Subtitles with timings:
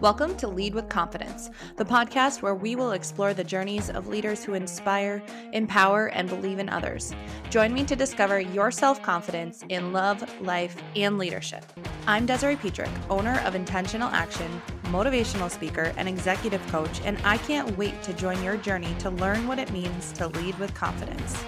[0.00, 4.44] Welcome to Lead with Confidence, the podcast where we will explore the journeys of leaders
[4.44, 5.22] who inspire,
[5.52, 7.14] empower, and believe in others.
[7.48, 11.64] Join me to discover your self confidence in love, life, and leadership.
[12.06, 17.78] I'm Desiree Petrick, owner of Intentional Action, motivational speaker, and executive coach, and I can't
[17.78, 21.42] wait to join your journey to learn what it means to lead with confidence.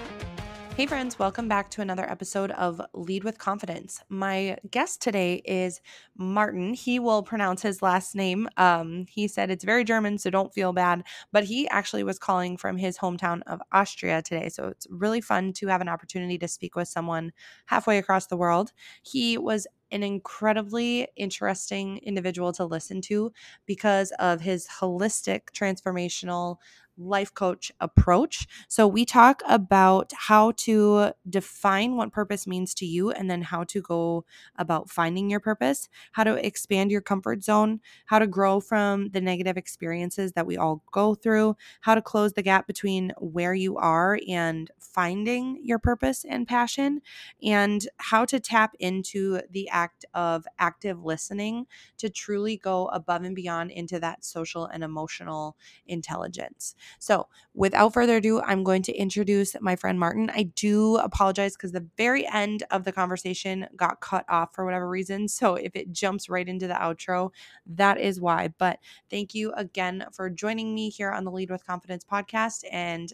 [0.77, 4.03] Hey, friends, welcome back to another episode of Lead with Confidence.
[4.09, 5.81] My guest today is
[6.15, 6.75] Martin.
[6.75, 8.47] He will pronounce his last name.
[8.57, 12.57] Um, he said it's very German, so don't feel bad, but he actually was calling
[12.57, 14.49] from his hometown of Austria today.
[14.49, 17.31] So it's really fun to have an opportunity to speak with someone
[17.65, 18.71] halfway across the world.
[19.01, 23.31] He was an incredibly interesting individual to listen to
[23.65, 26.57] because of his holistic transformational
[26.97, 28.47] life coach approach.
[28.67, 33.63] So, we talk about how to define what purpose means to you and then how
[33.65, 34.25] to go
[34.57, 39.21] about finding your purpose, how to expand your comfort zone, how to grow from the
[39.21, 43.77] negative experiences that we all go through, how to close the gap between where you
[43.77, 47.01] are and finding your purpose and passion,
[47.43, 51.65] and how to tap into the act of active listening
[51.97, 56.75] to truly go above and beyond into that social and emotional intelligence.
[56.99, 60.29] So, without further ado, I'm going to introduce my friend Martin.
[60.33, 64.87] I do apologize because the very end of the conversation got cut off for whatever
[64.87, 65.27] reason.
[65.27, 67.31] So, if it jumps right into the outro,
[67.67, 68.53] that is why.
[68.57, 68.79] But
[69.09, 72.63] thank you again for joining me here on the Lead with Confidence podcast.
[72.71, 73.11] And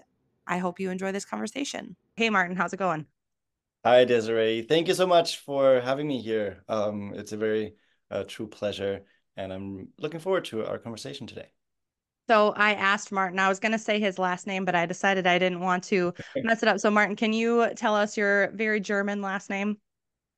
[0.47, 1.95] I hope you enjoy this conversation.
[2.15, 3.05] Hey, Martin, how's it going?
[3.85, 4.61] Hi, Desiree.
[4.61, 6.63] Thank you so much for having me here.
[6.69, 7.75] Um, it's a very
[8.09, 9.01] uh, true pleasure,
[9.35, 11.49] and I'm looking forward to our conversation today.
[12.29, 15.27] So I asked Martin, I was going to say his last name, but I decided
[15.27, 16.79] I didn't want to mess it up.
[16.79, 19.77] So, Martin, can you tell us your very German last name?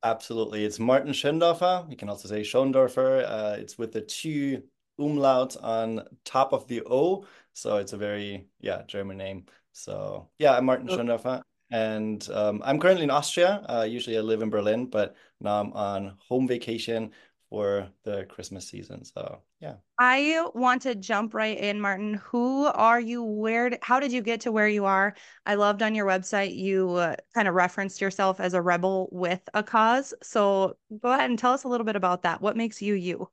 [0.02, 0.64] Absolutely.
[0.64, 1.88] It's Martin Schöndorfer.
[1.90, 3.24] You can also say Schöndorfer.
[3.28, 4.62] Uh, it's with the two
[4.98, 7.24] umlaut on top of the O.
[7.52, 9.46] So it's a very, yeah, German name.
[9.72, 10.96] So, yeah, I'm Martin oh.
[10.96, 11.42] Schöndorfer.
[11.70, 13.64] And um, I'm currently in Austria.
[13.68, 17.10] Uh, usually I live in Berlin, but now I'm on home vacation
[17.56, 19.02] for the Christmas season.
[19.02, 19.76] So yeah.
[19.98, 22.20] I want to jump right in, Martin.
[22.24, 23.22] Who are you?
[23.22, 23.78] Where?
[23.80, 25.14] How did you get to where you are?
[25.46, 29.40] I loved on your website you uh, kind of referenced yourself as a rebel with
[29.54, 30.12] a cause.
[30.22, 32.42] So go ahead and tell us a little bit about that.
[32.42, 33.30] What makes you you?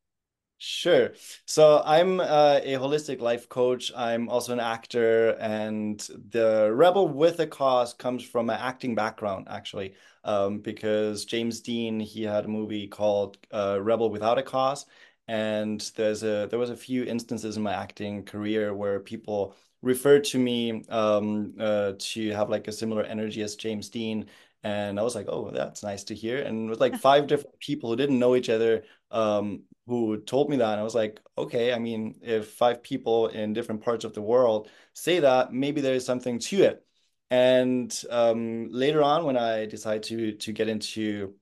[0.65, 1.11] Sure.
[1.45, 3.91] So I'm uh, a holistic life coach.
[3.97, 9.47] I'm also an actor, and the rebel with a cause comes from an acting background,
[9.49, 14.85] actually, um, because James Dean he had a movie called uh, Rebel Without a Cause,
[15.27, 20.23] and there's a there was a few instances in my acting career where people referred
[20.23, 24.27] to me um, uh, to have like a similar energy as James Dean,
[24.63, 26.41] and I was like, oh, that's nice to hear.
[26.41, 30.49] And it was like five different people who didn't know each other um, who told
[30.49, 30.71] me that.
[30.71, 34.21] And I was like, okay, I mean, if five people in different parts of the
[34.21, 36.85] world say that, maybe there is something to it.
[37.31, 41.35] And um, later on, when I decided to to get into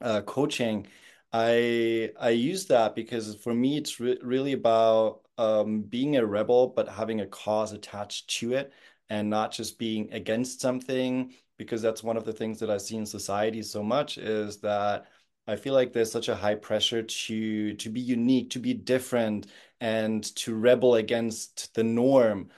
[0.00, 0.88] uh, coaching,
[1.32, 6.68] I I use that because for me, it's re really about um, being a rebel,
[6.68, 8.72] but having a cause attached to it,
[9.10, 12.96] and not just being against something because that's one of the things that I see
[12.96, 15.06] in society so much is that
[15.46, 19.46] I feel like there's such a high pressure to to be unique, to be different,
[19.80, 22.50] and to rebel against the norm.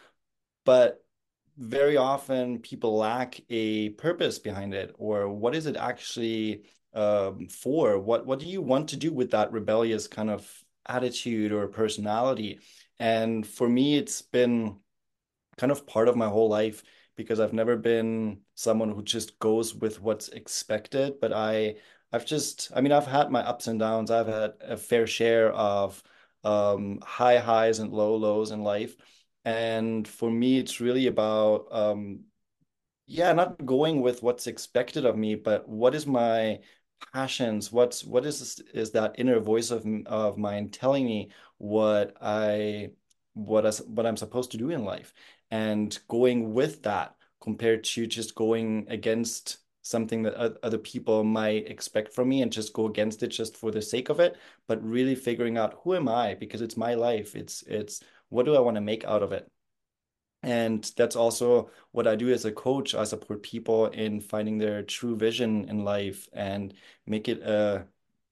[0.64, 1.04] But
[1.56, 6.64] very often people lack a purpose behind it, or what is it actually
[6.94, 7.98] um, for?
[7.98, 10.50] What what do you want to do with that rebellious kind of
[10.86, 12.60] attitude or personality?
[12.98, 14.78] And for me, it's been
[15.56, 16.82] kind of part of my whole life
[17.16, 21.20] because I've never been someone who just goes with what's expected.
[21.20, 21.76] But I,
[22.14, 24.10] I've just, I mean, I've had my ups and downs.
[24.10, 26.02] I've had a fair share of
[26.44, 28.96] um, high highs and low lows in life.
[29.44, 32.24] And for me, it's really about, um,
[33.06, 36.60] yeah, not going with what's expected of me, but what is my
[37.12, 37.70] passions?
[37.72, 42.90] What's what is is that inner voice of of mine telling me what I
[43.34, 45.12] what I, what I'm supposed to do in life?
[45.50, 52.12] and going with that compared to just going against something that other people might expect
[52.14, 54.36] from me and just go against it just for the sake of it
[54.66, 56.34] but really figuring out who am i?
[56.34, 57.36] Because it's my life.
[57.36, 59.50] It's it's what do i want to make out of it?
[60.42, 62.94] And that's also what i do as a coach.
[62.94, 66.74] I support people in finding their true vision in life and
[67.06, 67.86] make it a,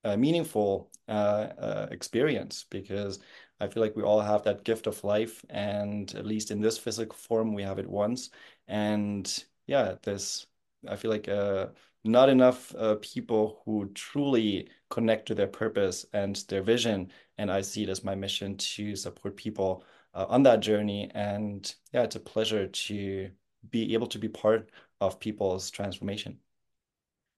[0.04, 1.12] a meaningful uh,
[1.58, 3.18] uh, experience because
[3.60, 6.78] I feel like we all have that gift of life, and at least in this
[6.78, 8.30] physical form, we have it once.
[8.66, 10.46] And yeah, this
[10.88, 11.68] I feel like uh,
[12.04, 17.12] not enough uh, people who truly connect to their purpose and their vision.
[17.38, 19.84] And I see it as my mission to support people
[20.14, 21.10] uh, on that journey.
[21.14, 23.30] And yeah, it's a pleasure to
[23.70, 24.70] be able to be part
[25.00, 26.38] of people's transformation.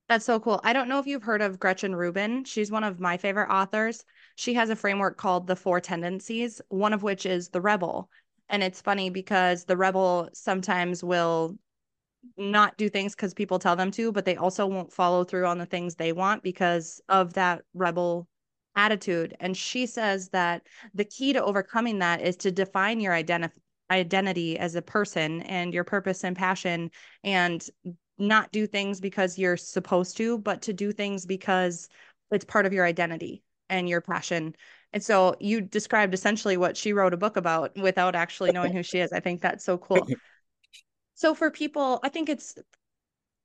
[0.09, 0.61] That's so cool.
[0.65, 2.45] I don't know if you've heard of Gretchen Rubin.
[2.45, 4.05] She's one of my favorite authors.
[4.37, 8.11] She has a framework called the Four Tendencies, one of which is the rebel.
[8.51, 11.57] And it's funny because the rebel sometimes will
[12.37, 15.59] not do things because people tell them to, but they also won't follow through on
[15.59, 18.29] the things they want because of that rebel
[18.77, 19.37] attitude.
[19.41, 20.63] And she says that
[20.95, 23.61] the key to overcoming that is to define your identity
[23.91, 26.91] identity as a person and your purpose and passion
[27.23, 27.69] and
[28.19, 31.89] not do things because you're supposed to, but to do things because
[32.31, 34.55] it's part of your identity and your passion.
[34.93, 38.83] And so you described essentially what she wrote a book about without actually knowing who
[38.83, 39.13] she is.
[39.13, 40.09] I think that's so cool.
[41.15, 42.57] so for people, I think it's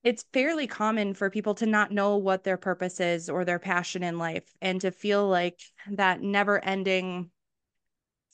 [0.04, 4.02] it's fairly common for people to not know what their purpose is or their passion
[4.02, 5.60] in life and to feel like
[5.92, 7.30] that never ending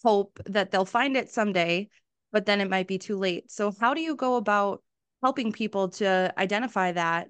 [0.04, 1.90] hope that they'll find it someday,
[2.32, 3.50] but then it might be too late.
[3.50, 4.84] So how do you go about
[5.24, 7.30] helping people to identify that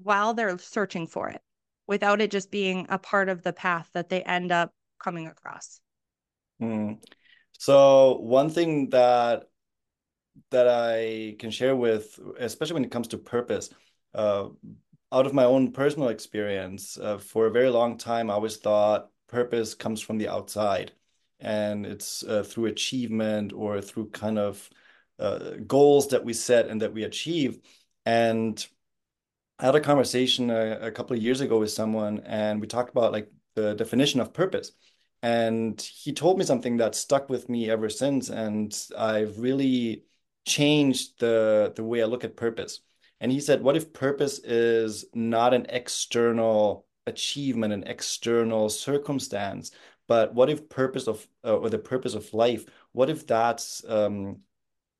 [0.00, 1.42] while they're searching for it
[1.88, 5.80] without it just being a part of the path that they end up coming across.
[6.62, 6.98] Mm.
[7.52, 9.44] So one thing that
[10.50, 13.70] that I can share with, especially when it comes to purpose,
[14.14, 14.48] uh,
[15.10, 19.10] out of my own personal experience, uh, for a very long time, I always thought
[19.28, 20.92] purpose comes from the outside,
[21.40, 24.68] and it's uh, through achievement or through kind of
[25.18, 27.58] uh, goals that we set and that we achieve.
[28.04, 28.66] And
[29.58, 32.90] I had a conversation a, a couple of years ago with someone, and we talked
[32.90, 34.72] about like the definition of purpose.
[35.22, 40.04] And he told me something that stuck with me ever since, and I've really
[40.48, 42.80] changed the the way I look at purpose.
[43.20, 49.70] And he said, "What if purpose is not an external achievement, an external circumstance,
[50.08, 52.64] but what if purpose of uh, or the purpose of life?
[52.92, 54.40] What if that's um,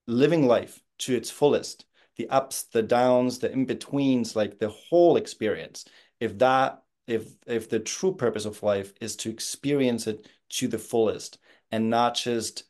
[0.09, 1.85] living life to its fullest,
[2.17, 5.85] the ups, the downs, the in-betweens, like the whole experience.
[6.21, 10.79] If that if if the true purpose of life is to experience it to the
[10.79, 11.39] fullest
[11.71, 12.65] and not just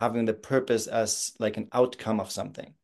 [0.00, 2.74] having the purpose as like an outcome of something.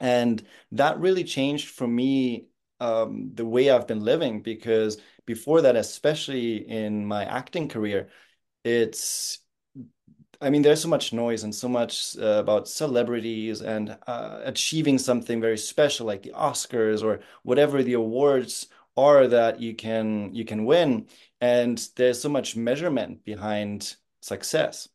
[0.00, 0.42] And
[0.72, 2.48] that really changed for me
[2.80, 8.08] um, the way I've been living because before that, especially in my acting career,
[8.64, 9.38] it's
[10.40, 14.98] I mean, there's so much noise and so much uh, about celebrities and uh, achieving
[14.98, 20.44] something very special, like the Oscars or whatever the awards are that you can you
[20.44, 21.06] can win.
[21.40, 24.88] And there's so much measurement behind success.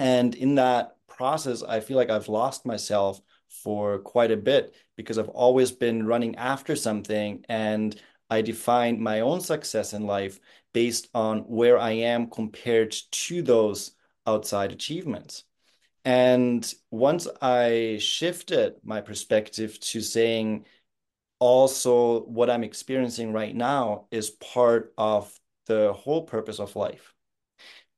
[0.00, 3.20] And in that process, I feel like I've lost myself
[3.50, 8.00] for quite a bit because I've always been running after something and
[8.30, 10.40] I defined my own success in life
[10.72, 13.90] based on where I am compared to those
[14.26, 15.44] outside achievements.
[16.06, 20.64] And once I shifted my perspective to saying
[21.40, 25.30] also what I'm experiencing right now is part of
[25.66, 27.14] the whole purpose of life,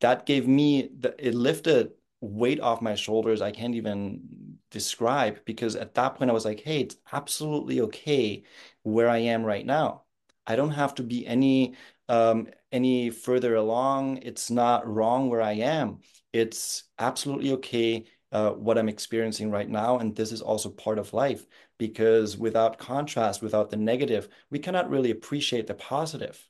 [0.03, 5.77] that gave me, the, it lifted weight off my shoulders I can't even describe because
[5.77, 8.45] at that point I was like, hey, it's absolutely okay
[8.83, 10.03] where I am right now.
[10.47, 11.75] I don't have to be any
[12.09, 14.19] um, any further along.
[14.19, 16.01] It's not wrong where I am.
[16.33, 19.99] It's absolutely okay uh, what I'm experiencing right now.
[19.99, 21.47] And this is also part of life
[21.79, 26.49] because without contrast, without the negative, we cannot really appreciate the positive.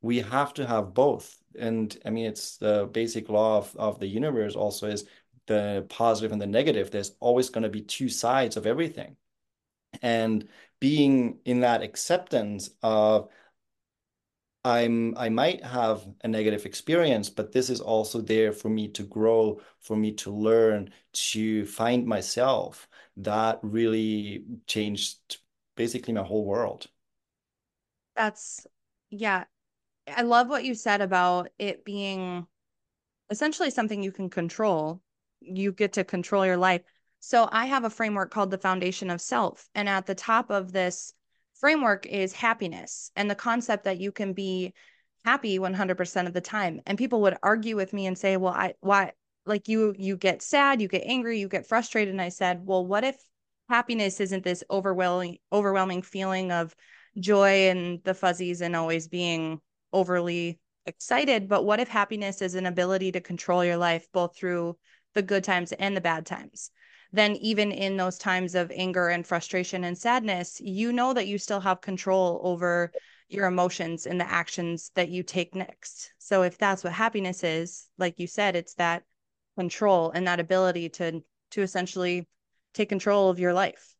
[0.00, 1.36] We have to have both.
[1.58, 5.06] And I mean, it's the basic law of, of the universe also is
[5.46, 6.90] the positive and the negative.
[6.90, 9.16] There's always going to be two sides of everything.
[10.02, 10.48] And
[10.80, 13.30] being in that acceptance of
[14.64, 19.02] I'm I might have a negative experience, but this is also there for me to
[19.02, 20.90] grow, for me to learn,
[21.30, 22.88] to find myself.
[23.16, 25.38] That really changed
[25.76, 26.86] basically my whole world.
[28.14, 28.66] That's
[29.10, 29.44] yeah.
[30.16, 32.46] I love what you said about it being
[33.30, 35.00] essentially something you can control.
[35.40, 36.82] You get to control your life.
[37.20, 39.68] So I have a framework called the foundation of self.
[39.74, 41.12] And at the top of this
[41.58, 44.72] framework is happiness and the concept that you can be
[45.24, 48.72] happy 100% of the time and people would argue with me and say well i
[48.80, 49.12] why
[49.44, 52.86] like you you get sad you get angry you get frustrated and i said well
[52.86, 53.16] what if
[53.68, 56.74] happiness isn't this overwhelming overwhelming feeling of
[57.18, 59.60] joy and the fuzzies and always being
[59.92, 64.76] overly excited but what if happiness is an ability to control your life both through
[65.14, 66.70] the good times and the bad times
[67.12, 71.38] then even in those times of anger and frustration and sadness, you know that you
[71.38, 72.92] still have control over
[73.28, 76.12] your emotions and the actions that you take next.
[76.18, 79.04] So if that's what happiness is, like you said, it's that
[79.56, 82.28] control and that ability to to essentially
[82.74, 83.94] take control of your life.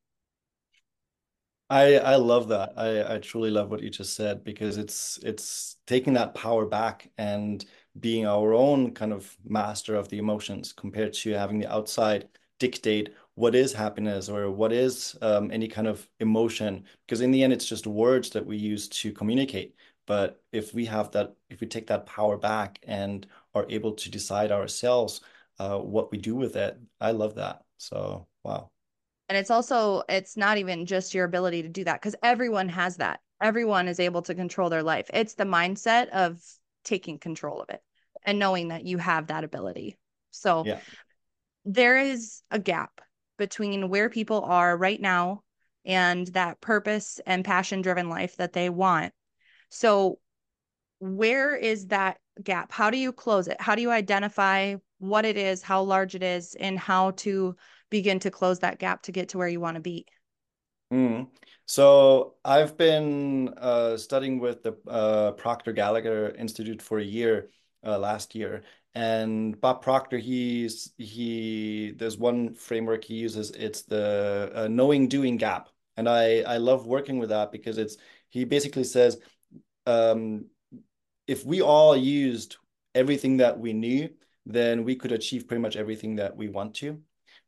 [1.71, 2.73] I I love that.
[2.77, 7.11] I I truly love what you just said because it's it's taking that power back
[7.19, 7.65] and
[8.01, 13.15] being our own kind of master of the emotions compared to having the outside dictate
[13.35, 16.85] what is happiness or what is um, any kind of emotion.
[17.07, 19.75] Because in the end it's just words that we use to communicate.
[20.07, 24.11] But if we have that if we take that power back and are able to
[24.11, 25.21] decide ourselves
[25.59, 27.65] uh, what we do with it i love that.
[27.79, 28.71] So wow
[29.29, 32.97] and it's also it's not even just your ability to do that because everyone has
[32.97, 33.21] that.
[33.41, 35.11] Everyone is able to control their life.
[35.13, 36.41] It's the mindset of
[36.85, 37.81] taking control of it
[38.25, 39.99] and knowing that you have that ability.
[40.31, 40.81] So yeah.
[41.65, 43.01] there is a gap
[43.37, 45.43] between where people are right now
[45.85, 49.13] and that purpose and passion driven life that they want.
[49.69, 50.19] So
[50.99, 52.73] where is that gap?
[52.73, 53.61] How do you close it?
[53.61, 57.57] How do you identify what it is how large it is and how to
[57.91, 60.07] begin to close that gap to get to where you want to be?
[60.93, 61.29] Mm.
[61.67, 67.51] So I've been uh, studying with the uh, Proctor Gallagher Institute for a year
[67.87, 68.63] uh, last year,
[68.95, 71.93] and Bob Proctor, he's he.
[71.97, 73.51] There's one framework he uses.
[73.51, 77.99] It's the uh, knowing doing gap, and I I love working with that because it's
[78.31, 79.19] he basically says,
[79.87, 80.47] um,
[81.27, 82.57] if we all used
[82.95, 84.09] everything that we knew,
[84.47, 87.03] then we could achieve pretty much everything that we want to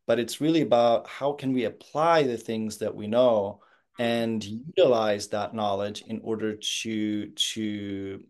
[0.07, 3.61] but it's really about how can we apply the things that we know
[3.99, 4.71] and mm-hmm.
[4.77, 8.25] utilize that knowledge in order to to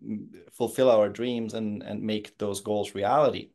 [0.53, 3.51] fulfill our dreams and and make those goals reality.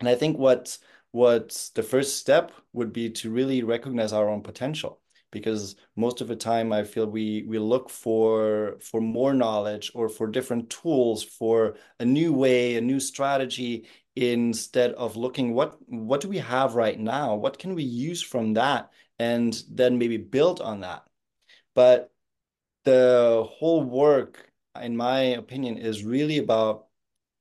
[0.00, 0.78] And i think what
[1.12, 6.28] what the first step would be to really recognize our own potential because most of
[6.28, 11.24] the time I feel we we look for for more knowledge or for different tools
[11.24, 16.74] for a new way, a new strategy instead of looking what what do we have
[16.74, 17.34] right now?
[17.34, 21.04] What can we use from that and then maybe build on that.
[21.74, 22.12] But
[22.84, 24.50] the whole work
[24.80, 26.86] in my opinion is really about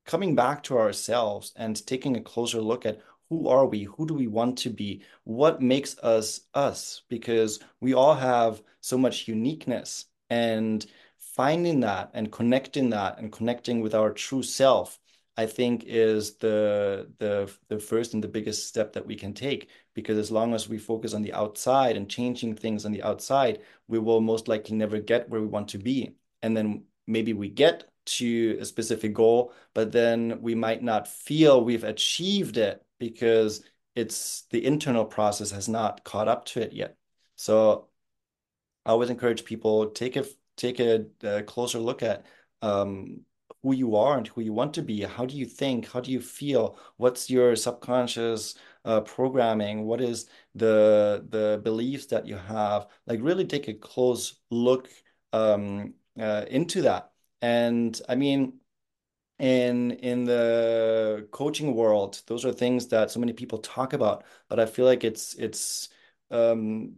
[0.05, 3.83] coming back to ourselves and taking a closer look at who are we?
[3.83, 5.03] Who do we want to be?
[5.23, 7.03] What makes us us?
[7.09, 10.85] Because we all have so much uniqueness and
[11.17, 14.99] finding that and connecting that and connecting with our true self
[15.37, 19.69] I think is the the the first and the biggest step that we can take
[19.93, 23.61] because as long as we focus on the outside and changing things on the outside,
[23.87, 26.15] we will most likely never get where we want to be.
[26.41, 31.63] And then maybe we get to a specific goal, but then we might not feel
[31.63, 33.63] we've achieved it because
[33.95, 36.97] it's the internal process has not caught up to it yet.
[37.35, 37.89] So
[38.85, 40.25] I always encourage people take a
[40.57, 42.25] take a, a closer look at
[42.61, 43.21] um,
[43.63, 45.01] who you are and who you want to be.
[45.01, 45.91] How do you think?
[45.91, 46.77] How do you feel?
[46.97, 49.85] What's your subconscious uh, programming?
[49.85, 52.87] What is the the beliefs that you have?
[53.07, 54.89] Like really take a close look
[55.33, 57.11] um, uh, into that.
[57.41, 58.61] And I mean,
[59.41, 64.59] in in the coaching world those are things that so many people talk about but
[64.59, 65.89] i feel like it's it's
[66.29, 66.93] um,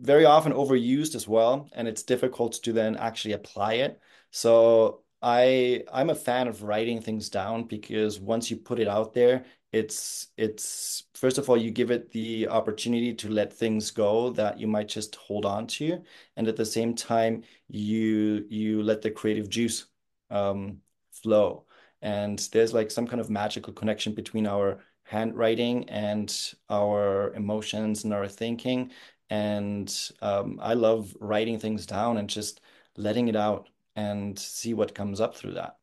[0.00, 5.82] very often overused as well and it's difficult to then actually apply it so i
[5.92, 10.28] i'm a fan of writing things down because once you put it out there it's
[10.36, 14.66] it's first of all you give it the opportunity to let things go that you
[14.66, 16.02] might just hold on to
[16.36, 19.86] and at the same time you you let the creative juice
[20.30, 20.78] um,
[21.12, 21.64] flow.
[22.02, 26.34] And there's like some kind of magical connection between our handwriting and
[26.70, 28.90] our emotions and our thinking.
[29.28, 32.60] And um, I love writing things down and just
[32.96, 35.76] letting it out and see what comes up through that.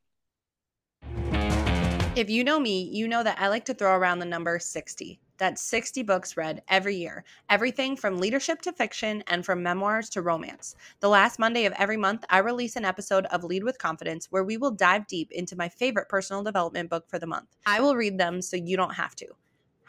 [2.17, 5.19] If you know me, you know that I like to throw around the number 60.
[5.37, 10.23] That's 60 books read every year, everything from leadership to fiction and from memoirs to
[10.23, 10.75] romance.
[10.99, 14.43] The last Monday of every month, I release an episode of Lead with Confidence where
[14.43, 17.55] we will dive deep into my favorite personal development book for the month.
[17.67, 19.27] I will read them so you don't have to.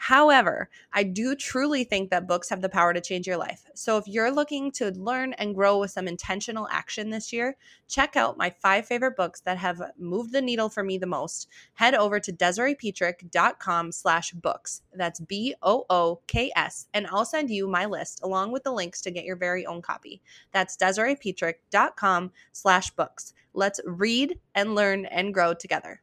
[0.01, 3.65] However, I do truly think that books have the power to change your life.
[3.75, 7.57] So if you're looking to learn and grow with some intentional action this year,
[7.89, 11.49] check out my five favorite books that have moved the needle for me the most.
[11.73, 14.83] Head over to DesireePetrick.com slash books.
[14.95, 16.87] That's B-O-O-K-S.
[16.93, 19.81] And I'll send you my list along with the links to get your very own
[19.81, 20.21] copy.
[20.53, 23.33] That's DesireePetrick.com slash books.
[23.53, 26.01] Let's read and learn and grow together.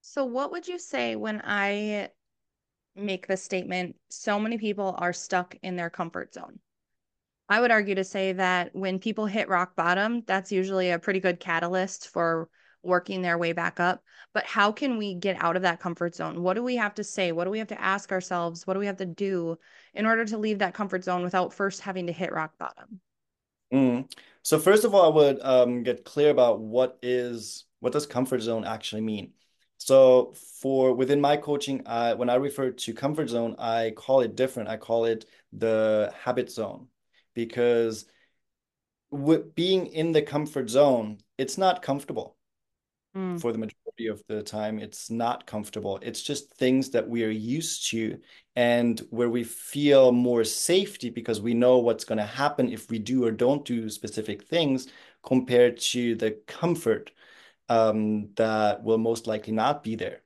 [0.00, 2.08] So what would you say when I
[2.94, 6.58] make the statement so many people are stuck in their comfort zone.
[7.48, 11.20] I would argue to say that when people hit rock bottom, that's usually a pretty
[11.20, 12.48] good catalyst for
[12.82, 14.02] working their way back up.
[14.32, 16.42] But how can we get out of that comfort zone?
[16.42, 17.32] What do we have to say?
[17.32, 18.66] What do we have to ask ourselves?
[18.66, 19.58] What do we have to do
[19.94, 23.00] in order to leave that comfort zone without first having to hit rock bottom?
[23.72, 24.12] Mm.
[24.42, 28.40] So first of all, I would um, get clear about what is what does comfort
[28.40, 29.32] zone actually mean.
[29.84, 34.36] So for within my coaching, uh, when I refer to comfort zone, I call it
[34.36, 34.68] different.
[34.68, 36.86] I call it the habit zone
[37.34, 38.06] because
[39.10, 42.36] with being in the comfort zone, it's not comfortable
[43.16, 43.40] mm.
[43.40, 44.78] for the majority of the time.
[44.78, 45.98] It's not comfortable.
[46.00, 48.20] It's just things that we are used to
[48.54, 53.00] and where we feel more safety because we know what's going to happen if we
[53.00, 54.86] do or don't do specific things
[55.24, 57.10] compared to the comfort
[57.72, 60.20] um, that will most likely not be there.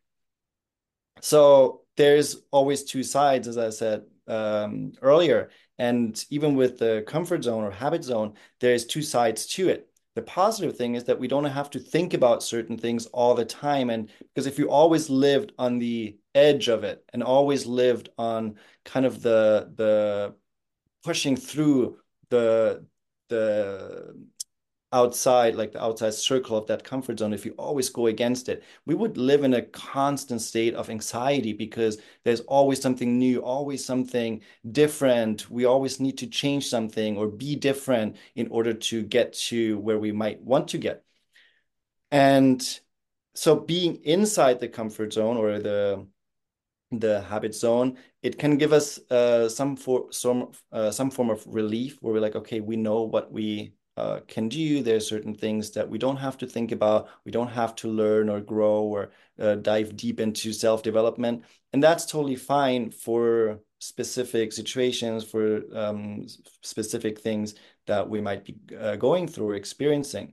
[1.21, 5.51] So there's always two sides, as I said um, earlier.
[5.79, 9.89] And even with the comfort zone or habit zone, there's two sides to it.
[10.15, 13.45] The positive thing is that we don't have to think about certain things all the
[13.45, 13.91] time.
[13.91, 18.57] And because if you always lived on the edge of it and always lived on
[18.85, 20.35] kind of the the
[21.05, 21.99] pushing through
[22.31, 22.87] the
[23.29, 24.15] the
[24.93, 28.63] outside, like the outside circle of that comfort zone, if you always go against it,
[28.87, 33.85] we would live in a constant state of anxiety because there's always something new, always
[33.85, 34.41] something
[34.73, 35.51] different.
[35.51, 39.99] We always need to change something or be different in order to get to where
[39.99, 41.05] we might want to get.
[42.11, 42.63] And
[43.35, 46.07] so being inside the comfort zone or the
[46.93, 51.45] the habit zone, it can give us uh, some for some uh, some form of
[51.47, 54.83] relief where we're like, okay, we know what we uh, can do.
[54.83, 57.09] There's certain things that we don't have to think about.
[57.25, 61.45] We don't have to learn or grow or uh, dive deep into self development.
[61.73, 66.27] And that's totally fine for specific situations, for um,
[66.63, 67.55] specific things
[67.87, 70.33] that we might be uh, going through or experiencing.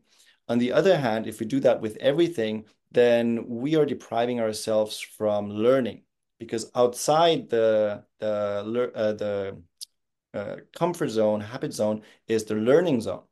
[0.50, 5.00] On the other hand, if we do that with everything, then we are depriving ourselves
[5.00, 6.04] from learning
[6.38, 9.58] because outside the the uh, the
[10.34, 13.24] uh, comfort zone, habit zone is the learning zone.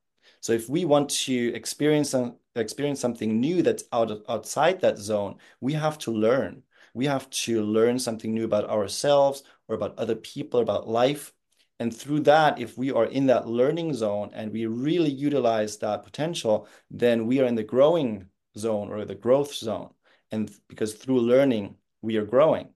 [0.41, 2.13] So if we want to experience
[2.55, 6.63] experience something new that's out of, outside that zone, we have to learn.
[6.93, 11.31] We have to learn something new about ourselves or about other people, about life.
[11.79, 16.03] And through that, if we are in that learning zone and we really utilize that
[16.03, 18.27] potential, then we are in the growing
[18.57, 19.89] zone or the growth zone.
[20.31, 22.69] And because through learning, we are growing.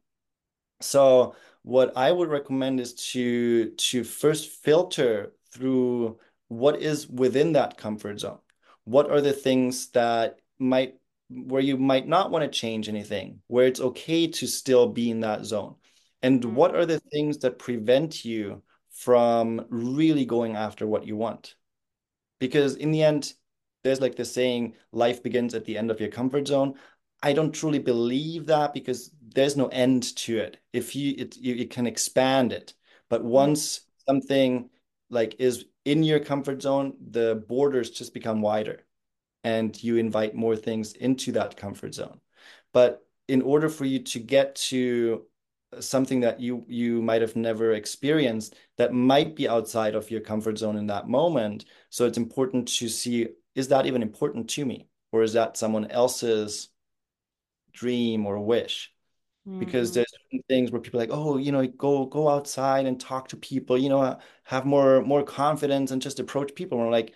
[0.82, 7.78] So what I would recommend is to to first filter through what is within that
[7.78, 8.40] comfort zone?
[8.84, 10.96] What are the things that might
[11.30, 15.22] where you might not want to change anything, where it's okay to still be in
[15.22, 15.76] that zone?
[16.22, 16.56] And mm-hmm.
[16.56, 21.56] what are the things that prevent you from really going after what you want?
[22.40, 23.34] Because in the end,
[23.84, 26.76] there's like the saying, life begins at the end of your comfort zone.
[27.22, 30.58] I don't truly believe that because there's no end to it.
[30.74, 32.74] If you it you, you can expand it,
[33.10, 33.30] but mm-hmm.
[33.30, 34.70] once something
[35.10, 38.82] like is in your comfort zone, the borders just become wider
[39.43, 42.19] and you invite more things into that comfort zone.
[42.74, 45.26] But in order for you to get to
[45.80, 50.58] something that you you might have never experienced that might be outside of your comfort
[50.58, 54.88] zone in that moment so it's important to see is that even important to me
[55.12, 56.69] or is that someone else's
[57.74, 58.93] dream or wish
[59.60, 60.04] because mm-hmm.
[60.32, 63.38] there's things where people are like oh you know go go outside and talk to
[63.38, 66.78] people you know have more more confidence and just approach people.
[66.78, 67.14] And we're like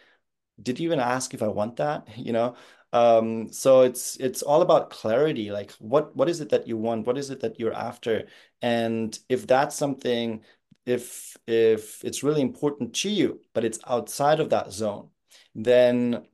[0.61, 2.07] did you even ask if i want that?
[2.17, 2.55] You know?
[2.93, 7.05] Um so it's it's all about clarity like what what is it that you want?
[7.07, 8.27] What is it that you're after?
[8.61, 10.43] And if that's something
[10.85, 15.09] if if it's really important to you but it's outside of that zone
[15.55, 16.25] then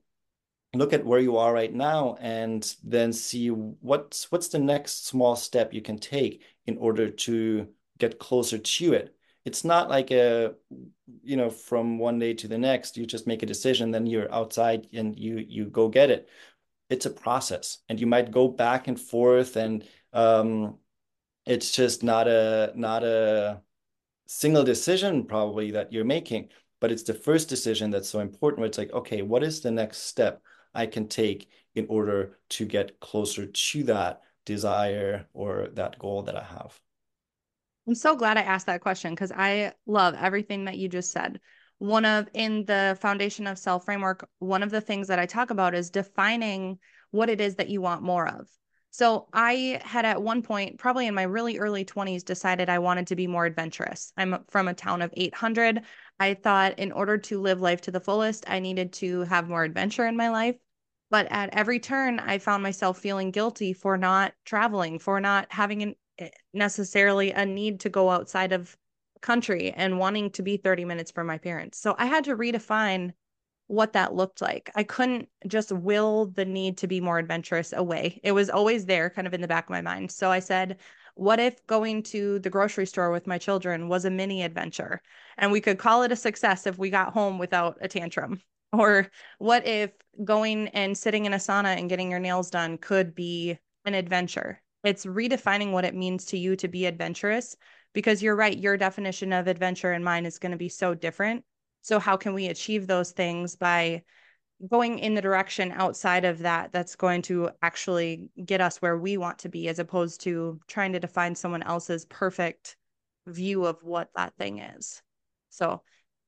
[0.78, 5.36] look at where you are right now and then see what's what's the next small
[5.36, 9.16] step you can take in order to get closer to it.
[9.46, 10.54] It's not like a
[11.24, 14.34] you know from one day to the next you just make a decision then you're
[14.34, 16.30] outside and you you go get it.
[16.90, 19.84] It's a process and you might go back and forth and
[20.14, 20.78] um,
[21.46, 23.62] it's just not a not a
[24.28, 26.50] single decision probably that you're making
[26.82, 29.72] but it's the first decision that's so important where it's like okay what is the
[29.72, 30.42] next step
[30.76, 36.36] I can take in order to get closer to that desire or that goal that
[36.36, 36.80] I have?
[37.88, 41.40] I'm so glad I asked that question because I love everything that you just said.
[41.78, 45.50] One of in the foundation of self framework, one of the things that I talk
[45.50, 46.80] about is defining
[47.12, 48.48] what it is that you want more of.
[48.92, 53.08] So I had at one point, probably in my really early 20s, decided I wanted
[53.08, 54.14] to be more adventurous.
[54.16, 55.82] I'm from a town of 800.
[56.18, 59.66] I thought in order to live life to the fullest, I needed to have more
[59.66, 60.56] adventure in my life.
[61.15, 65.82] But at every turn, I found myself feeling guilty for not traveling, for not having
[65.82, 68.75] an, eh, necessarily a need to go outside of
[69.21, 71.78] country and wanting to be 30 minutes from my parents.
[71.80, 73.13] So I had to redefine
[73.67, 74.69] what that looked like.
[74.75, 78.19] I couldn't just will the need to be more adventurous away.
[78.21, 80.12] It was always there, kind of in the back of my mind.
[80.12, 80.80] So I said,
[81.13, 85.01] what if going to the grocery store with my children was a mini adventure
[85.38, 88.41] and we could call it a success if we got home without a tantrum?
[88.73, 89.91] Or what if
[90.23, 94.62] going and sitting in a sauna and getting your nails done could be an adventure?
[94.84, 97.56] It's redefining what it means to you to be adventurous
[97.93, 101.43] because you're right, your definition of adventure and mine is going to be so different.
[101.82, 104.04] So, how can we achieve those things by
[104.69, 109.17] going in the direction outside of that that's going to actually get us where we
[109.17, 112.75] want to be, as opposed to trying to define someone else's perfect
[113.28, 115.01] view of what that thing is?
[115.49, 115.82] So,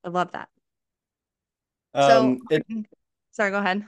[0.04, 0.50] I love that.
[1.93, 2.65] Um, so, it,
[3.32, 3.86] sorry, go ahead.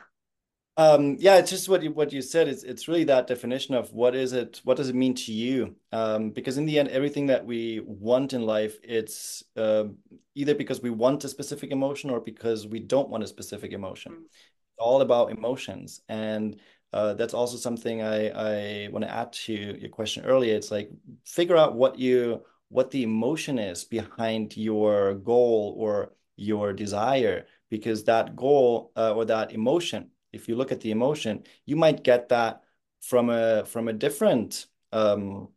[0.79, 2.47] Um, yeah, it's just what you what you said.
[2.47, 5.75] It's it's really that definition of what is it, what does it mean to you?
[5.91, 9.85] Um, because in the end, everything that we want in life, it's uh,
[10.35, 14.13] either because we want a specific emotion or because we don't want a specific emotion.
[14.13, 14.23] Mm.
[14.23, 16.55] It's all about emotions, and
[16.93, 20.55] uh, that's also something I I want to add to your question earlier.
[20.55, 20.89] It's like
[21.25, 28.03] figure out what you what the emotion is behind your goal or your desire, because
[28.05, 32.29] that goal uh, or that emotion if you look at the emotion, you might get
[32.29, 32.61] that
[33.01, 35.49] from a from a different um,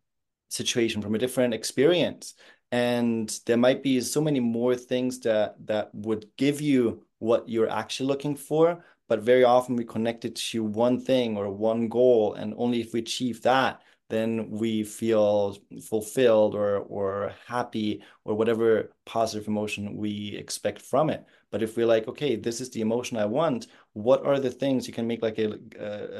[0.48, 2.34] situation, from a different experience,
[2.70, 7.70] and there might be so many more things that that would give you what you're
[7.70, 8.84] actually looking for.
[9.08, 12.92] But very often we connect it to one thing or one goal, and only if
[12.94, 15.56] we achieve that, then we feel
[15.90, 21.24] fulfilled or or happy or whatever positive emotion we expect from it.
[21.50, 24.86] But if we're like, okay, this is the emotion I want, what are the things
[24.86, 25.58] you can make like a,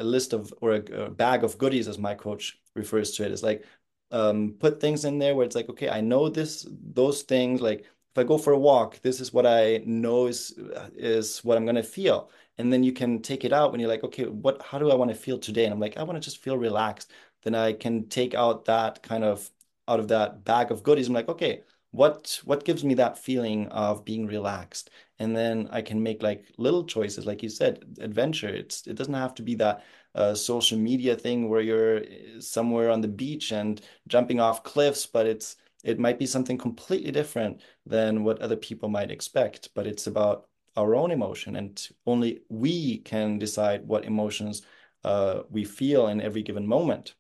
[0.03, 3.33] a list of or a, a bag of goodies, as my coach refers to it?
[3.33, 3.65] It's like
[4.11, 7.61] um, put things in there where it's like, okay, I know this, those things.
[7.61, 10.55] Like if I go for a walk, this is what I know is
[10.95, 12.31] is what I'm gonna feel.
[12.59, 14.61] And then you can take it out when you're like, okay, what?
[14.63, 15.65] How do I want to feel today?
[15.65, 17.11] And I'm like, I want to just feel relaxed.
[17.43, 19.51] Then I can take out that kind of
[19.89, 21.09] out of that bag of goodies.
[21.09, 24.91] I'm like, okay, what what gives me that feeling of being relaxed?
[25.19, 27.27] And then i can make like little choices.
[27.27, 28.49] Like you said adventure.
[28.49, 32.91] It's it doesn't have to be that uh, social media thing where you're uh, somewhere
[32.91, 37.61] on the beach and jumping off cliffs but it's it might be something completely different
[37.87, 39.71] than what other people might expect.
[39.75, 44.63] But it's about our own emotion and only we can decide what emotions
[45.05, 47.15] uh, we feel in every given moment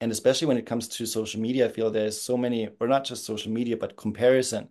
[0.00, 3.04] and especially when it comes to social media, I feel there's so many, or not
[3.04, 4.68] just social media, but comparison.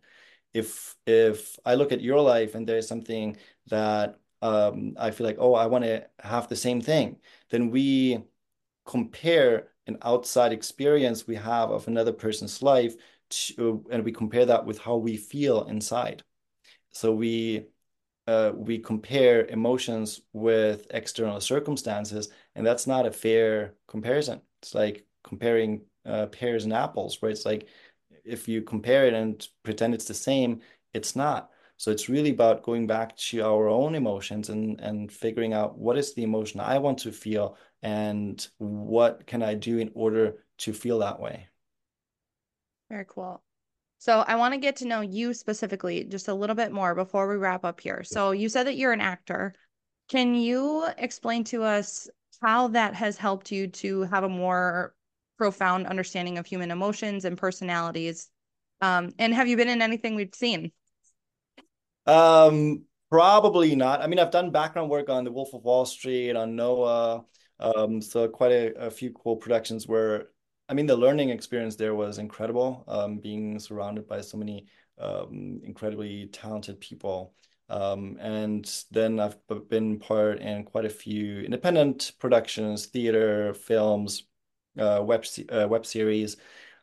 [0.53, 5.37] If if I look at your life and there's something that um, I feel like,
[5.39, 7.17] oh, I want to have the same thing,
[7.49, 8.23] then we
[8.85, 12.95] compare an outside experience we have of another person's life,
[13.29, 16.23] to, and we compare that with how we feel inside.
[16.91, 17.67] So we
[18.27, 24.41] uh, we compare emotions with external circumstances, and that's not a fair comparison.
[24.61, 27.67] It's like comparing uh, pears and apples, where it's like
[28.23, 30.61] if you compare it and pretend it's the same,
[30.93, 31.49] it's not.
[31.77, 35.97] So it's really about going back to our own emotions and and figuring out what
[35.97, 40.73] is the emotion I want to feel and what can I do in order to
[40.73, 41.47] feel that way.
[42.89, 43.43] Very cool.
[43.97, 47.27] So I want to get to know you specifically just a little bit more before
[47.27, 48.03] we wrap up here.
[48.03, 49.53] So you said that you're an actor.
[50.07, 52.07] Can you explain to us
[52.41, 54.93] how that has helped you to have a more
[55.37, 58.29] profound understanding of human emotions and personalities.
[58.81, 60.71] Um, and have you been in anything we've seen?
[62.05, 64.01] Um, probably not.
[64.01, 67.25] I mean, I've done background work on The Wolf of Wall Street, on Noah.
[67.59, 70.29] Um, so quite a, a few cool productions where,
[70.67, 72.83] I mean, the learning experience there was incredible.
[72.87, 74.67] Um, being surrounded by so many
[74.99, 77.33] um, incredibly talented people.
[77.69, 79.37] Um, and then I've
[79.69, 84.23] been part in quite a few independent productions, theater, films,
[84.77, 86.37] web uh, web series,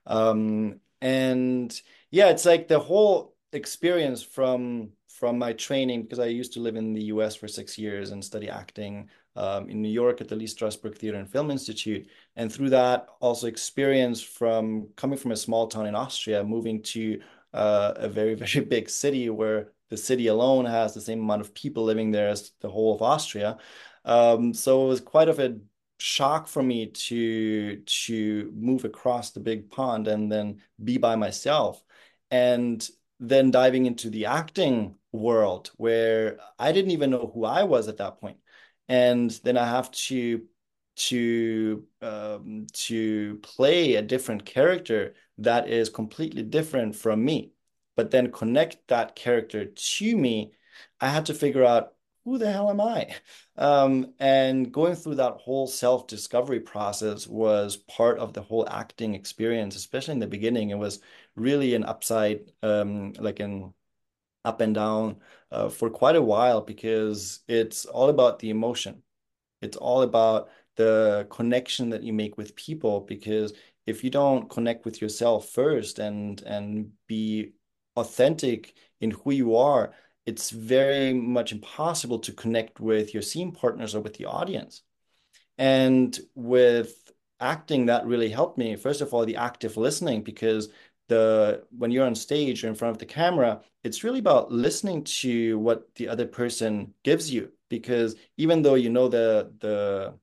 [0.06, 6.52] um, and yeah, it's like the whole experience from from my training because I used
[6.54, 7.36] to live in the U.S.
[7.36, 11.18] for six years and study acting um, in New York at the Lee Strasberg Theater
[11.18, 15.94] and Film Institute, and through that also experience from coming from a small town in
[15.94, 17.20] Austria, moving to
[17.54, 21.54] uh, a very very big city where the city alone has the same amount of
[21.54, 23.58] people living there as the whole of Austria.
[24.04, 25.56] Um, so it was quite of a
[26.02, 31.82] shock for me to to move across the big pond and then be by myself
[32.30, 32.88] and
[33.20, 37.98] then diving into the acting world where I didn't even know who I was at
[37.98, 38.18] that.
[38.88, 40.42] And then I have to
[40.94, 47.52] to um, to play a different character that is completely different from me,
[47.96, 50.52] but then connect that character to me.
[51.00, 53.14] I had to figure out who the hell am I?
[53.56, 59.14] Um, and going through that whole self discovery process was part of the whole acting
[59.14, 60.70] experience, especially in the beginning.
[60.70, 61.00] It was
[61.36, 63.74] really an upside, um, like an
[64.44, 65.16] up and down
[65.50, 69.02] uh, for quite a while because it's all about the emotion.
[69.60, 73.52] It's all about the connection that you make with people because
[73.86, 77.52] if you don't connect with yourself first and and be
[77.96, 79.92] authentic in who you are
[80.26, 84.82] it's very much impossible to connect with your scene partners or with the audience.
[85.58, 88.76] And with acting, that really helped me.
[88.76, 90.68] First of all, the active listening, because
[91.08, 95.04] the when you're on stage or in front of the camera, it's really about listening
[95.04, 97.52] to what the other person gives you.
[97.68, 100.14] Because even though you know the the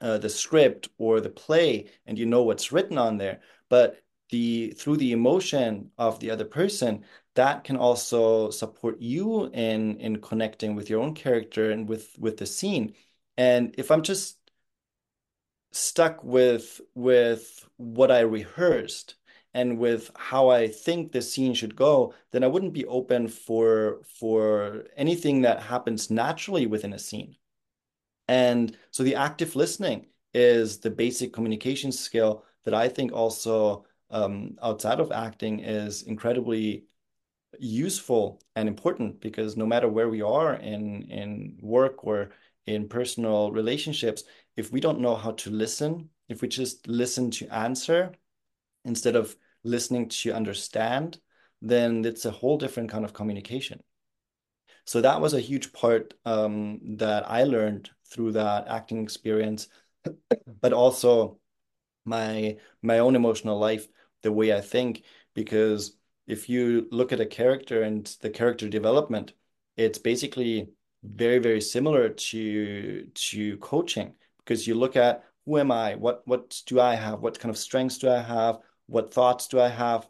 [0.00, 4.70] uh, the script or the play and you know what's written on there, but the
[4.72, 7.04] through the emotion of the other person,
[7.36, 12.38] that can also support you in in connecting with your own character and with with
[12.38, 12.94] the scene.
[13.38, 14.38] And if I'm just
[15.72, 19.16] stuck with with what I rehearsed
[19.54, 24.02] and with how I think the scene should go, then I wouldn't be open for
[24.04, 27.36] for anything that happens naturally within a scene.
[28.28, 34.56] And so the active listening is the basic communication skill that I think also um,
[34.62, 36.86] outside of acting is incredibly
[37.60, 42.30] useful and important because no matter where we are in in work or
[42.66, 44.24] in personal relationships,
[44.56, 48.12] if we don't know how to listen, if we just listen to answer
[48.84, 51.20] instead of listening to understand,
[51.62, 53.82] then it's a whole different kind of communication.
[54.84, 59.68] So that was a huge part um, that I learned through that acting experience,
[60.60, 61.38] but also
[62.04, 63.88] my my own emotional life,
[64.22, 65.95] the way I think, because
[66.26, 69.32] if you look at a character and the character development,
[69.76, 70.70] it's basically
[71.02, 75.94] very, very similar to to coaching because you look at who am I?
[75.96, 77.20] What what do I have?
[77.20, 78.58] What kind of strengths do I have?
[78.86, 80.08] What thoughts do I have?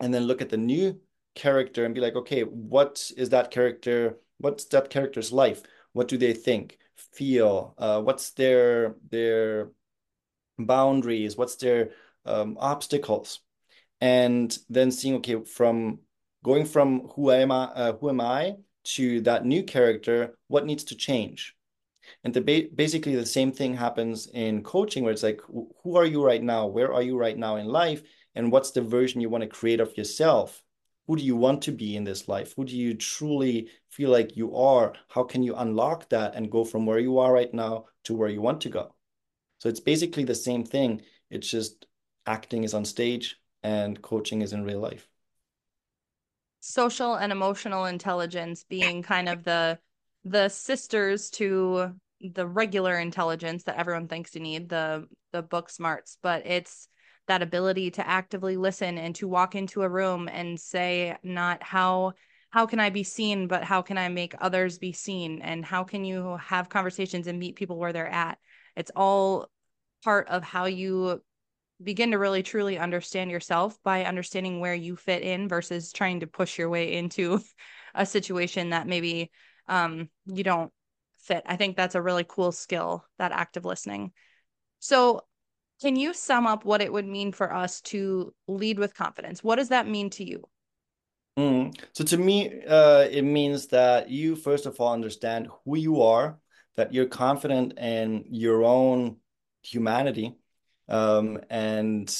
[0.00, 1.00] And then look at the new
[1.34, 4.18] character and be like, okay, what is that character?
[4.38, 5.62] What's that character's life?
[5.92, 7.74] What do they think, feel?
[7.78, 9.70] Uh, what's their their
[10.58, 11.36] boundaries?
[11.36, 11.92] What's their
[12.24, 13.40] um, obstacles?
[14.00, 16.00] And then seeing okay from
[16.44, 20.84] going from who am I uh, who am I to that new character what needs
[20.84, 21.54] to change?
[22.24, 25.40] And the ba basically the same thing happens in coaching where it's like
[25.82, 26.66] who are you right now?
[26.66, 28.02] Where are you right now in life?
[28.34, 30.62] And what's the version you want to create of yourself?
[31.06, 32.54] Who do you want to be in this life?
[32.54, 34.94] Who do you truly feel like you are?
[35.08, 38.28] How can you unlock that and go from where you are right now to where
[38.28, 38.94] you want to go?
[39.58, 41.02] So it's basically the same thing.
[41.30, 41.86] It's just
[42.26, 45.08] acting is on stage and coaching is in real life.
[46.60, 49.78] Social and emotional intelligence being kind of the
[50.24, 56.18] the sisters to the regular intelligence that everyone thinks you need, the the book smarts,
[56.22, 56.88] but it's
[57.28, 62.12] that ability to actively listen and to walk into a room and say not how
[62.50, 65.42] how can I be seen, but how can I make others be seen?
[65.42, 68.38] And how can you have conversations and meet people where they're at?
[68.74, 69.50] It's all
[70.02, 71.22] part of how you
[71.82, 76.26] begin to really truly understand yourself by understanding where you fit in versus trying to
[76.26, 77.40] push your way into
[77.94, 79.30] a situation that maybe
[79.68, 80.72] um, you don't
[81.18, 81.42] fit.
[81.46, 84.12] I think that's a really cool skill, that active listening.
[84.80, 85.22] So,
[85.80, 89.44] can you sum up what it would mean for us to lead with confidence?
[89.44, 90.48] What does that mean to you?
[91.38, 91.78] Mm.
[91.92, 96.38] So, to me, uh, it means that you, first of all, understand who you are,
[96.76, 99.18] that you're confident in your own
[99.62, 100.36] humanity,
[100.88, 102.16] um, and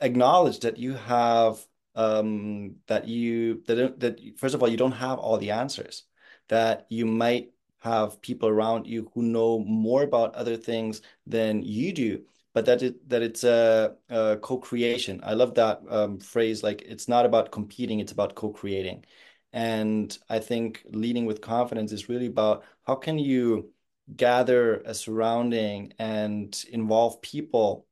[0.00, 5.18] acknowledge that you have um, that you that that first of all you don't have
[5.18, 6.04] all the answers
[6.48, 11.92] that you might have people around you who know more about other things than you
[11.92, 15.20] do but that it that it's a, a co-creation.
[15.22, 19.04] I love that um, phrase like it's not about competing it's about co-creating.
[19.52, 23.72] And i think leading with confidence is really about how can you
[24.16, 27.86] gather a surrounding and involve people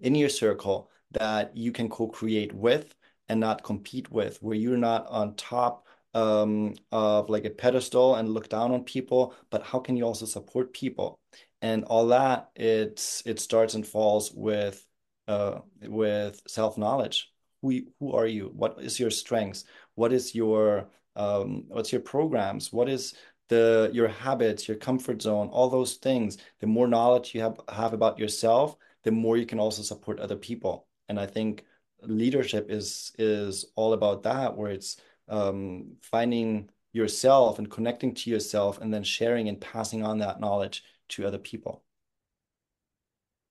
[0.00, 2.94] in your circle that you can co-create with
[3.28, 8.28] and not compete with, where you're not on top um, of like a pedestal and
[8.28, 11.18] look down on people, but how can you also support people?
[11.62, 14.86] and all that it's it starts and falls with
[15.28, 17.32] uh with self-knowledge.
[17.62, 18.50] Who who are you?
[18.54, 19.64] What is your strengths?
[19.94, 22.72] What is your um what's your programs?
[22.72, 23.14] What is
[23.48, 25.48] the your habits your comfort zone?
[25.48, 26.38] All those things.
[26.60, 28.76] The more knowledge you have have about yourself
[29.06, 31.64] the more you can also support other people and i think
[32.02, 38.80] leadership is is all about that where it's um finding yourself and connecting to yourself
[38.80, 41.84] and then sharing and passing on that knowledge to other people.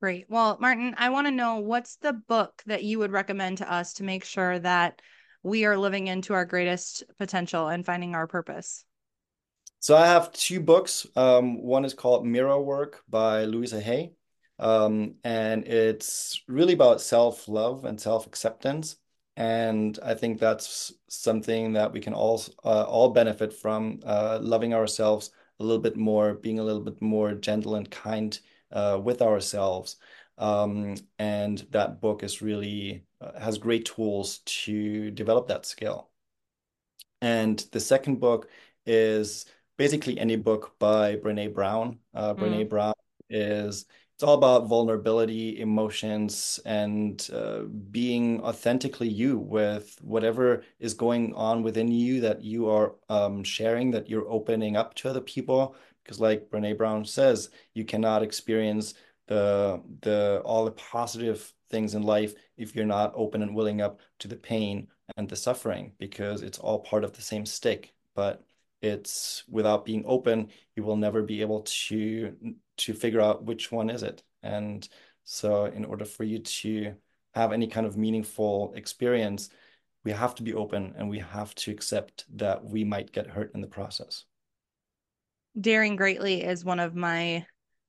[0.01, 0.25] Great.
[0.27, 3.93] Well, Martin, I want to know what's the book that you would recommend to us
[3.93, 5.01] to make sure that
[5.43, 8.83] we are living into our greatest potential and finding our purpose?
[9.79, 11.05] So I have two books.
[11.15, 14.13] Um, one is called Mirror Work by Louisa Hay.
[14.59, 18.97] Um, and it's really about self-love and self-acceptance.
[19.37, 24.73] And I think that's something that we can all uh, all benefit from, uh, loving
[24.73, 28.39] ourselves a little bit more, being a little bit more gentle and kind
[28.71, 29.97] uh, with ourselves.
[30.37, 36.09] Um, and that book is really uh, has great tools to develop that skill.
[37.21, 38.49] And the second book
[38.85, 39.45] is
[39.77, 41.99] basically any book by Brene Brown.
[42.13, 42.39] Uh, mm.
[42.39, 42.93] Brene Brown
[43.29, 51.33] is it's all about vulnerability, emotions, and uh, being authentically you with whatever is going
[51.33, 55.75] on within you that you are um, sharing, that you're opening up to other people.
[56.01, 58.93] Because, like Brene Brown says, you cannot experience
[59.27, 63.99] the the all the positive things in life if you're not open and willing up
[64.19, 67.93] to the pain and the suffering, because it's all part of the same stick.
[68.13, 68.45] But
[68.81, 73.89] it's without being open, you will never be able to to figure out which one
[73.89, 74.23] is it.
[74.43, 74.87] And
[75.23, 76.93] so in order for you to
[77.33, 79.49] have any kind of meaningful experience,
[80.03, 83.51] we have to be open and we have to accept that we might get hurt
[83.55, 84.25] in the process.
[85.59, 87.45] Daring Greatly is one of my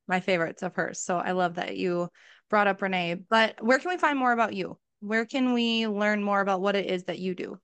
[0.09, 1.01] my favorites of hers.
[1.01, 2.09] So I love that you
[2.49, 3.23] brought up Brené.
[3.29, 4.79] But where can we find more about you?
[5.01, 7.59] Where can we learn more about what it is that you do?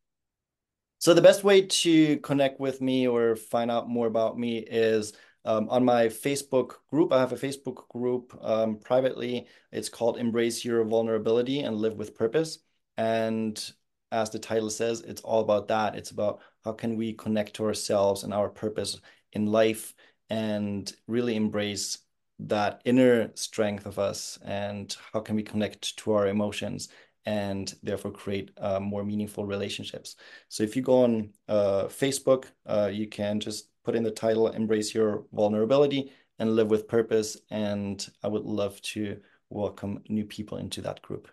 [0.98, 5.12] So the best way to connect with me or find out more about me is
[5.44, 9.46] um, on my Facebook group, I have a Facebook group um, privately.
[9.72, 12.58] It's called Embrace Your Vulnerability and Live with Purpose.
[12.96, 13.72] And
[14.12, 15.96] as the title says, it's all about that.
[15.96, 19.00] It's about how can we connect to ourselves and our purpose
[19.32, 19.94] in life
[20.30, 21.98] and really embrace
[22.38, 26.88] that inner strength of us and how can we connect to our emotions
[27.24, 30.16] and therefore create uh, more meaningful relationships.
[30.48, 34.48] So if you go on uh, Facebook, uh, you can just put in the title
[34.48, 37.36] Embrace Your Vulnerability and Live with Purpose.
[37.50, 41.28] And I would love to welcome new people into that group.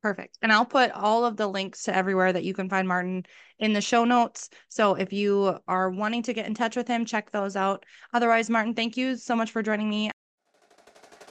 [0.00, 0.38] Perfect.
[0.42, 3.26] And I'll put all of the links to everywhere that you can find Martin
[3.58, 4.48] in the show notes.
[4.68, 7.84] So if you are wanting to get in touch with him, check those out.
[8.14, 10.10] Otherwise, Martin, thank you so much for joining me.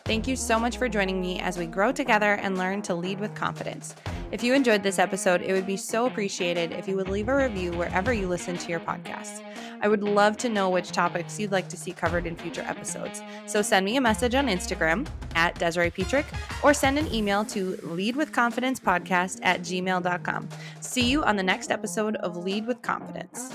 [0.04, 3.20] Thank you so much for joining me as we grow together and learn to lead
[3.20, 3.96] with confidence.
[4.30, 7.36] If you enjoyed this episode, it would be so appreciated if you would leave a
[7.36, 9.42] review wherever you listen to your podcast.
[9.82, 13.22] I would love to know which topics you'd like to see covered in future episodes.
[13.46, 16.26] So send me a message on Instagram at Desiree Petrick
[16.64, 20.50] or send an email to leadwithconfidencepodcast at gmail.com.
[20.82, 23.54] See you on the next episode of Lead with Confidence.